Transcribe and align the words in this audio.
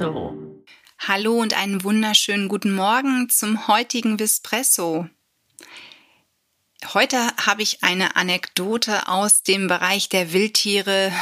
Vispresso. 0.00 0.64
Hallo 0.98 1.38
und 1.40 1.52
einen 1.52 1.84
wunderschönen 1.84 2.48
guten 2.48 2.72
Morgen 2.72 3.28
zum 3.28 3.68
heutigen 3.68 4.18
Vispresso. 4.18 5.06
Heute 6.94 7.18
habe 7.36 7.60
ich 7.60 7.82
eine 7.82 8.16
Anekdote 8.16 9.08
aus 9.08 9.42
dem 9.42 9.68
Bereich 9.68 10.08
der 10.08 10.32
Wildtiere. 10.32 11.12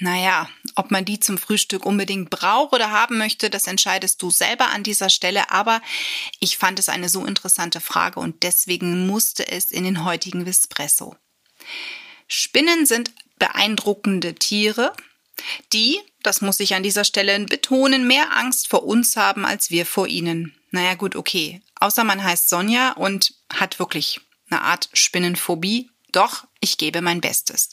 Naja, 0.00 0.48
ob 0.74 0.90
man 0.90 1.06
die 1.06 1.20
zum 1.20 1.38
Frühstück 1.38 1.86
unbedingt 1.86 2.28
braucht 2.28 2.74
oder 2.74 2.90
haben 2.90 3.16
möchte, 3.16 3.48
das 3.48 3.66
entscheidest 3.66 4.20
du 4.20 4.30
selber 4.30 4.68
an 4.68 4.82
dieser 4.82 5.08
Stelle. 5.08 5.50
Aber 5.50 5.80
ich 6.38 6.58
fand 6.58 6.78
es 6.78 6.90
eine 6.90 7.08
so 7.08 7.24
interessante 7.24 7.80
Frage 7.80 8.20
und 8.20 8.42
deswegen 8.42 9.06
musste 9.06 9.48
es 9.48 9.70
in 9.70 9.84
den 9.84 10.04
heutigen 10.04 10.44
Vispresso. 10.44 11.16
Spinnen 12.26 12.84
sind 12.84 13.10
beeindruckende 13.38 14.34
Tiere, 14.34 14.92
die, 15.72 16.00
das 16.22 16.40
muss 16.40 16.60
ich 16.60 16.74
an 16.74 16.82
dieser 16.82 17.04
Stelle 17.04 17.38
betonen, 17.40 18.06
mehr 18.06 18.36
Angst 18.36 18.68
vor 18.68 18.84
uns 18.84 19.16
haben 19.16 19.44
als 19.44 19.70
wir 19.70 19.86
vor 19.86 20.06
ihnen. 20.06 20.54
Naja 20.70 20.94
gut, 20.94 21.16
okay. 21.16 21.62
Außer 21.80 22.04
man 22.04 22.22
heißt 22.22 22.48
Sonja 22.48 22.92
und 22.92 23.34
hat 23.52 23.78
wirklich 23.78 24.20
eine 24.50 24.62
Art 24.62 24.88
Spinnenphobie. 24.92 25.90
Doch, 26.12 26.44
ich 26.60 26.78
gebe 26.78 27.00
mein 27.00 27.20
Bestes. 27.20 27.70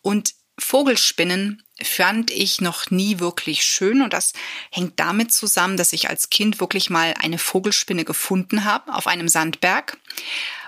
Und 0.00 0.34
Vogelspinnen 0.58 1.62
fand 1.82 2.30
ich 2.30 2.60
noch 2.60 2.90
nie 2.90 3.18
wirklich 3.18 3.64
schön 3.64 4.02
und 4.02 4.12
das 4.12 4.32
hängt 4.70 5.00
damit 5.00 5.32
zusammen, 5.32 5.76
dass 5.76 5.92
ich 5.92 6.08
als 6.08 6.30
Kind 6.30 6.60
wirklich 6.60 6.90
mal 6.90 7.14
eine 7.20 7.38
Vogelspinne 7.38 8.04
gefunden 8.04 8.64
habe 8.64 8.92
auf 8.94 9.06
einem 9.06 9.28
Sandberg. 9.28 9.98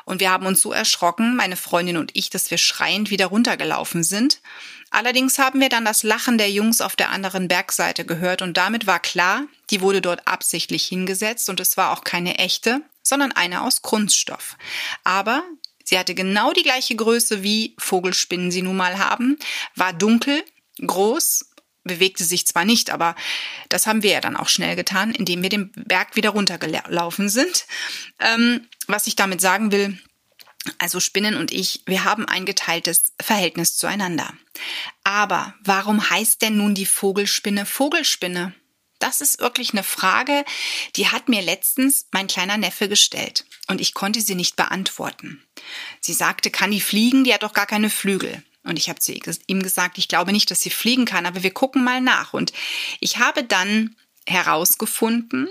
Und 0.04 0.20
wir 0.20 0.30
haben 0.30 0.46
uns 0.46 0.60
so 0.60 0.72
erschrocken, 0.72 1.36
meine 1.36 1.56
Freundin 1.56 1.96
und 1.96 2.10
ich, 2.14 2.30
dass 2.30 2.50
wir 2.50 2.58
schreiend 2.58 3.10
wieder 3.10 3.26
runtergelaufen 3.26 4.02
sind. 4.02 4.40
Allerdings 4.90 5.38
haben 5.38 5.60
wir 5.60 5.68
dann 5.68 5.84
das 5.84 6.02
Lachen 6.02 6.38
der 6.38 6.50
Jungs 6.50 6.80
auf 6.80 6.94
der 6.94 7.10
anderen 7.10 7.48
Bergseite 7.48 8.04
gehört 8.04 8.42
und 8.42 8.56
damit 8.56 8.86
war 8.86 9.00
klar, 9.00 9.42
die 9.70 9.80
wurde 9.80 10.00
dort 10.00 10.28
absichtlich 10.28 10.86
hingesetzt 10.86 11.48
und 11.50 11.58
es 11.58 11.76
war 11.76 11.92
auch 11.92 12.04
keine 12.04 12.38
echte, 12.38 12.80
sondern 13.02 13.32
eine 13.32 13.62
aus 13.62 13.82
Kunststoff. 13.82 14.56
Aber 15.02 15.42
sie 15.82 15.98
hatte 15.98 16.14
genau 16.14 16.52
die 16.52 16.62
gleiche 16.62 16.94
Größe 16.94 17.42
wie 17.42 17.74
Vogelspinnen 17.78 18.50
sie 18.50 18.62
nun 18.62 18.76
mal 18.76 18.98
haben, 18.98 19.38
war 19.74 19.92
dunkel, 19.92 20.44
groß, 20.80 21.46
bewegte 21.84 22.24
sich 22.24 22.46
zwar 22.46 22.64
nicht, 22.64 22.90
aber 22.90 23.14
das 23.68 23.86
haben 23.86 24.02
wir 24.02 24.10
ja 24.10 24.20
dann 24.20 24.36
auch 24.36 24.48
schnell 24.48 24.74
getan, 24.76 25.12
indem 25.14 25.42
wir 25.42 25.50
den 25.50 25.70
Berg 25.72 26.16
wieder 26.16 26.30
runtergelaufen 26.30 27.28
sind. 27.28 27.66
Ähm, 28.18 28.66
was 28.86 29.06
ich 29.06 29.16
damit 29.16 29.40
sagen 29.40 29.70
will, 29.70 29.98
also 30.78 30.98
Spinnen 30.98 31.36
und 31.36 31.52
ich, 31.52 31.82
wir 31.86 32.04
haben 32.04 32.26
ein 32.26 32.46
geteiltes 32.46 33.12
Verhältnis 33.20 33.76
zueinander. 33.76 34.32
Aber 35.04 35.54
warum 35.62 36.08
heißt 36.08 36.42
denn 36.42 36.56
nun 36.56 36.74
die 36.74 36.86
Vogelspinne 36.86 37.66
Vogelspinne? 37.66 38.54
Das 38.98 39.20
ist 39.20 39.40
wirklich 39.40 39.72
eine 39.72 39.82
Frage, 39.82 40.44
die 40.96 41.08
hat 41.08 41.28
mir 41.28 41.42
letztens 41.42 42.06
mein 42.12 42.26
kleiner 42.26 42.56
Neffe 42.56 42.88
gestellt 42.88 43.44
und 43.66 43.80
ich 43.80 43.92
konnte 43.92 44.22
sie 44.22 44.34
nicht 44.34 44.56
beantworten. 44.56 45.44
Sie 46.00 46.14
sagte, 46.14 46.50
kann 46.50 46.70
die 46.70 46.80
fliegen? 46.80 47.24
Die 47.24 47.34
hat 47.34 47.42
doch 47.42 47.52
gar 47.52 47.66
keine 47.66 47.90
Flügel. 47.90 48.42
Und 48.64 48.78
ich 48.78 48.88
habe 48.88 48.98
zu 48.98 49.12
ihm 49.46 49.62
gesagt, 49.62 49.98
ich 49.98 50.08
glaube 50.08 50.32
nicht, 50.32 50.50
dass 50.50 50.60
sie 50.60 50.70
fliegen 50.70 51.04
kann, 51.04 51.26
aber 51.26 51.42
wir 51.42 51.52
gucken 51.52 51.84
mal 51.84 52.00
nach. 52.00 52.32
Und 52.32 52.52
ich 53.00 53.18
habe 53.18 53.44
dann 53.44 53.96
herausgefunden, 54.26 55.48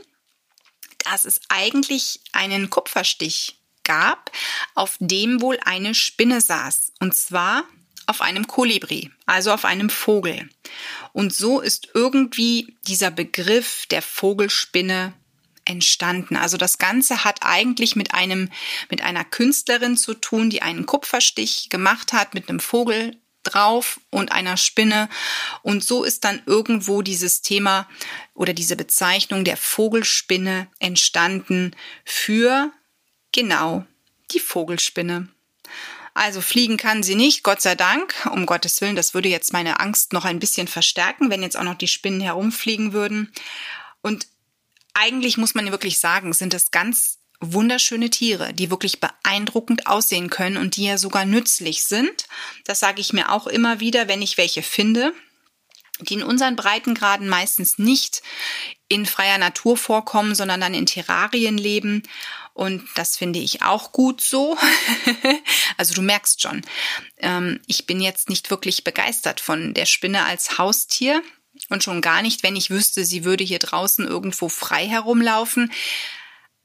dass 1.00 1.26
es 1.26 1.42
eigentlich 1.50 2.22
einen 2.32 2.70
Kupferstich 2.70 3.58
gab, 3.84 4.32
auf 4.76 4.96
dem 5.00 5.42
wohl 5.42 5.60
eine 5.64 5.94
Spinne 5.94 6.42
saß. 6.42 6.94
Und 7.00 7.14
zwar 7.14 7.66
auf 8.06 8.22
einem 8.22 8.48
Kolibri, 8.48 9.12
also 9.26 9.52
auf 9.52 9.66
einem 9.66 9.90
Vogel. 9.90 10.50
Und 11.14 11.34
so 11.34 11.60
ist 11.60 11.90
irgendwie 11.94 12.76
dieser 12.88 13.12
Begriff 13.12 13.86
der 13.88 14.02
Vogelspinne 14.02 15.14
entstanden. 15.66 16.36
Also 16.36 16.58
das 16.58 16.78
Ganze 16.78 17.24
hat 17.24 17.40
eigentlich 17.42 17.96
mit 17.96 18.14
einem, 18.14 18.50
mit 18.90 19.02
einer 19.02 19.24
Künstlerin 19.24 19.98
zu 19.98 20.14
tun, 20.14 20.50
die 20.50 20.62
einen 20.62 20.86
Kupferstich 20.86 21.70
gemacht 21.70 22.14
hat 22.14 22.34
mit 22.34 22.50
einem 22.50 22.60
Vogel 22.60 23.18
drauf 23.44 24.00
und 24.10 24.32
einer 24.32 24.58
Spinne. 24.58 25.10
Und 25.62 25.84
so 25.84 26.04
ist 26.04 26.24
dann 26.24 26.42
irgendwo 26.46 27.02
dieses 27.02 27.42
Thema 27.42 27.88
oder 28.34 28.54
diese 28.54 28.76
Bezeichnung 28.76 29.44
der 29.44 29.58
Vogelspinne 29.58 30.68
entstanden 30.80 31.76
für 32.06 32.72
genau 33.32 33.86
die 34.32 34.40
Vogelspinne. 34.40 35.28
Also 36.16 36.42
fliegen 36.42 36.78
kann 36.78 37.02
sie 37.02 37.16
nicht, 37.16 37.44
Gott 37.44 37.62
sei 37.62 37.76
Dank. 37.76 38.14
Um 38.32 38.46
Gottes 38.46 38.80
Willen, 38.82 38.96
das 38.96 39.14
würde 39.14 39.30
jetzt 39.30 39.52
meine 39.52 39.80
Angst 39.80 40.14
noch 40.14 40.26
ein 40.26 40.40
bisschen 40.40 40.68
verstärken, 40.68 41.30
wenn 41.30 41.42
jetzt 41.42 41.58
auch 41.58 41.64
noch 41.64 41.78
die 41.78 41.88
Spinnen 41.88 42.22
herumfliegen 42.22 42.94
würden. 42.94 43.32
Und 44.02 44.28
eigentlich 44.94 45.38
muss 45.38 45.56
man 45.56 45.72
wirklich 45.72 46.00
sagen, 46.00 46.34
sind 46.34 46.54
das 46.54 46.72
ganz 46.72 47.20
wunderschöne 47.40 48.10
Tiere, 48.10 48.54
die 48.54 48.70
wirklich 48.70 49.00
beeindruckend 49.00 49.88
aussehen 49.88 50.30
können 50.30 50.58
und 50.58 50.76
die 50.78 50.86
ja 50.86 50.98
sogar 50.98 51.26
nützlich 51.26 51.84
sind. 51.84 52.28
Das 52.64 52.80
sage 52.80 53.02
ich 53.02 53.14
mir 53.14 53.32
auch 53.32 53.48
immer 53.48 53.80
wieder, 53.80 54.08
wenn 54.08 54.22
ich 54.22 54.38
welche 54.38 54.64
finde, 54.64 55.14
die 56.00 56.16
in 56.16 56.24
unseren 56.24 56.56
Breitengraden 56.56 57.28
meistens 57.28 57.78
nicht 57.78 58.22
in 58.88 59.06
freier 59.06 59.38
Natur 59.38 59.78
vorkommen, 59.78 60.36
sondern 60.36 60.62
dann 60.62 60.74
in 60.74 60.86
Terrarien 60.86 61.58
leben. 61.58 62.04
Und 62.54 62.88
das 62.96 63.18
finde 63.18 63.40
ich 63.40 63.62
auch 63.64 63.92
gut 63.92 64.22
so. 64.22 64.58
also 65.78 65.94
du 65.94 66.02
merkst 66.02 66.42
schon, 66.42 66.62
ähm, 67.18 67.60
ich 67.68 67.86
bin 67.86 68.00
jetzt 68.00 68.30
nicht 68.30 68.52
wirklich 68.52 68.84
begeistert 68.84 69.40
von 69.40 69.74
der 69.74 69.86
Spinne 69.86 70.26
als 70.26 70.58
Haustier. 70.58 71.22
Und 71.70 71.84
schon 71.84 72.02
gar 72.02 72.22
nicht, 72.22 72.44
wenn 72.44 72.56
ich 72.56 72.70
wüsste, 72.70 73.06
sie 73.06 73.24
würde 73.24 73.44
hier 73.44 73.60
draußen 73.60 74.08
irgendwo 74.08 74.50
frei 74.50 74.88
herumlaufen. 74.88 75.72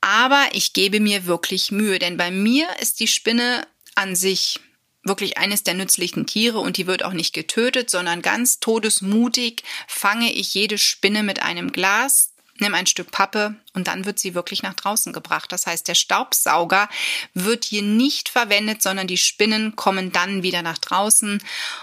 Aber 0.01 0.49
ich 0.53 0.73
gebe 0.73 1.01
mir 1.01 1.27
wirklich 1.27 1.71
Mühe, 1.71 1.99
denn 1.99 2.17
bei 2.17 2.31
mir 2.31 2.69
ist 2.81 3.01
die 3.01 3.09
Spinne 3.09 3.67
an 3.95 4.17
sich 4.17 4.61
wirklich 5.03 5.39
eines 5.39 5.63
der 5.63 5.75
nützlichen 5.75 6.27
Tiere 6.27 6.59
und 6.59 6.77
die 6.77 6.87
wird 6.87 7.03
auch 7.03 7.13
nicht 7.13 7.35
getötet, 7.35 7.91
sondern 7.91 8.23
ganz 8.23 8.61
todesmutig 8.61 9.63
fange 9.87 10.33
ich 10.33 10.55
jede 10.55 10.79
Spinne 10.79 11.23
mit 11.23 11.43
einem 11.43 11.73
Glas, 11.73 12.35
nimm 12.61 12.75
ein 12.75 12.87
Stück 12.87 13.11
Pappe 13.11 13.55
und 13.75 13.89
dann 13.89 14.05
wird 14.05 14.19
sie 14.19 14.35
wirklich 14.35 14.63
nach 14.63 14.75
draußen 14.75 15.13
gebracht. 15.13 15.53
Das 15.53 15.67
heißt, 15.67 15.87
der 15.89 15.95
Staubsauger 15.95 16.89
wird 17.35 17.65
hier 17.65 17.83
nicht 17.83 18.29
verwendet, 18.29 18.83
sondern 18.83 19.07
die 19.07 19.17
Spinnen 19.17 19.77
kommen 19.77 20.13
dann 20.13 20.43
wieder 20.43 20.63
nach 20.63 20.79
draußen 20.79 21.43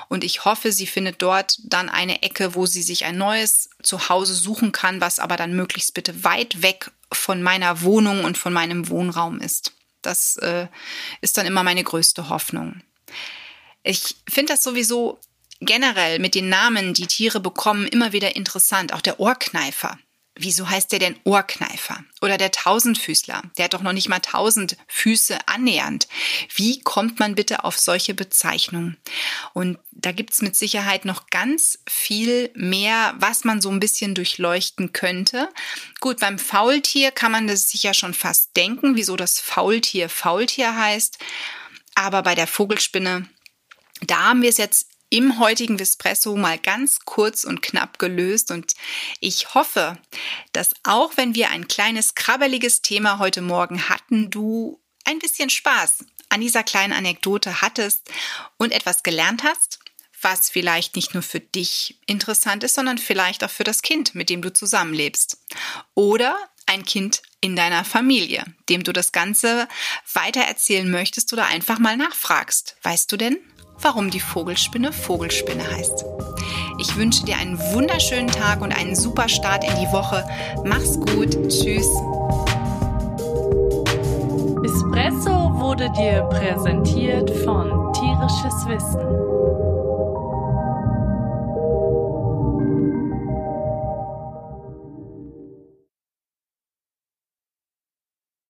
und 0.09 0.23
ich 0.23 0.45
hoffe, 0.45 0.71
sie 0.71 0.87
findet 0.87 1.21
dort 1.21 1.59
dann 1.63 1.89
eine 1.89 2.23
Ecke, 2.23 2.55
wo 2.55 2.65
sie 2.65 2.83
sich 2.83 3.05
ein 3.05 3.17
neues 3.17 3.69
Zuhause 3.83 4.35
suchen 4.35 4.71
kann, 4.71 5.01
was 5.01 5.19
aber 5.19 5.37
dann 5.37 5.55
möglichst 5.55 5.93
bitte 5.93 6.23
weit 6.23 6.61
weg 6.61 6.91
von 7.11 7.41
meiner 7.41 7.81
Wohnung 7.81 8.23
und 8.23 8.37
von 8.37 8.53
meinem 8.53 8.89
Wohnraum 8.89 9.39
ist. 9.39 9.73
Das 10.01 10.37
äh, 10.37 10.67
ist 11.21 11.37
dann 11.37 11.45
immer 11.45 11.63
meine 11.63 11.83
größte 11.83 12.29
Hoffnung. 12.29 12.81
Ich 13.83 14.15
finde 14.27 14.53
das 14.53 14.63
sowieso 14.63 15.19
generell 15.61 16.19
mit 16.19 16.35
den 16.35 16.49
Namen, 16.49 16.93
die 16.93 17.07
Tiere 17.07 17.39
bekommen, 17.39 17.87
immer 17.87 18.11
wieder 18.11 18.35
interessant. 18.35 18.93
Auch 18.93 19.01
der 19.01 19.19
Ohrkneifer. 19.19 19.97
Wieso 20.37 20.69
heißt 20.69 20.91
der 20.91 20.99
denn 20.99 21.17
Ohrkneifer? 21.23 22.03
Oder 22.21 22.37
der 22.37 22.51
Tausendfüßler? 22.51 23.41
Der 23.57 23.65
hat 23.65 23.73
doch 23.73 23.81
noch 23.81 23.93
nicht 23.93 24.09
mal 24.09 24.19
tausend 24.19 24.75
Füße 24.87 25.37
annähernd. 25.47 26.09
Wie 26.55 26.81
kommt 26.81 27.19
man 27.19 27.35
bitte 27.35 27.63
auf 27.63 27.79
solche 27.79 28.13
Bezeichnungen? 28.13 28.97
Und 29.53 29.79
da 29.91 30.11
gibt's 30.11 30.41
mit 30.41 30.57
Sicherheit 30.57 31.05
noch 31.05 31.27
ganz 31.27 31.79
viel 31.87 32.51
mehr, 32.53 33.15
was 33.17 33.45
man 33.45 33.61
so 33.61 33.69
ein 33.69 33.79
bisschen 33.79 34.13
durchleuchten 34.13 34.91
könnte. 34.91 35.49
Gut, 36.01 36.19
beim 36.19 36.37
Faultier 36.37 37.11
kann 37.11 37.31
man 37.31 37.47
das 37.47 37.69
sich 37.69 37.83
ja 37.83 37.93
schon 37.93 38.13
fast 38.13 38.57
denken, 38.57 38.97
wieso 38.97 39.15
das 39.15 39.39
Faultier 39.39 40.09
Faultier 40.09 40.75
heißt. 40.75 41.17
Aber 41.95 42.23
bei 42.23 42.35
der 42.35 42.47
Vogelspinne, 42.47 43.29
da 44.01 44.25
haben 44.25 44.41
wir 44.41 44.49
es 44.49 44.57
jetzt 44.57 44.89
im 45.09 45.39
heutigen 45.39 45.77
Vespresso 45.77 46.35
mal 46.35 46.57
ganz 46.57 46.99
kurz 47.05 47.43
und 47.43 47.61
knapp 47.61 47.99
gelöst 47.99 48.51
und 48.51 48.73
ich 49.19 49.53
hoffe, 49.53 49.97
dass 50.51 50.71
auch 50.83 51.15
wenn 51.15 51.35
wir 51.35 51.51
ein 51.51 51.67
kleines 51.67 52.15
krabbeliges 52.15 52.81
Thema 52.81 53.19
heute 53.19 53.41
Morgen 53.41 53.89
hatten, 53.89 54.29
du 54.29 54.81
ein 55.05 55.19
bisschen 55.19 55.49
Spaß 55.49 56.05
an 56.29 56.41
dieser 56.41 56.63
kleinen 56.63 56.93
Anekdote 56.93 57.61
hattest 57.61 58.09
und 58.57 58.71
etwas 58.71 59.03
gelernt 59.03 59.43
hast, 59.43 59.79
was 60.21 60.49
vielleicht 60.49 60.95
nicht 60.95 61.13
nur 61.13 61.23
für 61.23 61.39
dich 61.39 61.99
interessant 62.07 62.63
ist, 62.63 62.73
sondern 62.73 62.97
vielleicht 62.97 63.43
auch 63.43 63.49
für 63.49 63.63
das 63.63 63.83
Kind, 63.83 64.15
mit 64.15 64.29
dem 64.29 64.41
du 64.41 64.51
zusammenlebst. 64.51 65.37
Oder 65.93 66.35
ein 66.65 66.83
Kind 66.83 67.21
in 67.41 67.55
deiner 67.55 67.85
Familie, 67.85 68.43
dem 68.69 68.83
du 68.83 68.91
das 68.91 69.11
Ganze 69.11 69.67
weitererzählen 70.13 70.89
möchtest 70.89 71.31
oder 71.31 71.45
einfach 71.45 71.77
mal 71.77 71.95
nachfragst. 71.95 72.75
Weißt 72.81 73.11
du 73.11 73.17
denn, 73.17 73.37
warum 73.81 74.09
die 74.09 74.19
Vogelspinne 74.19 74.91
Vogelspinne 74.91 75.63
heißt. 75.69 76.05
Ich 76.79 76.95
wünsche 76.95 77.25
dir 77.25 77.37
einen 77.37 77.59
wunderschönen 77.73 78.27
Tag 78.27 78.61
und 78.61 78.77
einen 78.77 78.95
super 78.95 79.29
Start 79.29 79.63
in 79.63 79.75
die 79.79 79.91
Woche. 79.91 80.25
Mach's 80.63 80.99
gut. 80.99 81.31
Tschüss. 81.49 81.87
Espresso 84.63 85.53
wurde 85.59 85.89
dir 85.91 86.21
präsentiert 86.23 87.29
von 87.43 87.93
Tierisches 87.93 88.67
Wissen 88.67 89.44